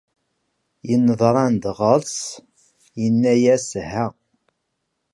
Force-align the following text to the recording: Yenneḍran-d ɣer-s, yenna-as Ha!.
Yenneḍran-d 0.89 1.63
ɣer-s, 1.79 2.21
yenna-as 3.01 3.67
Ha!. 3.91 4.07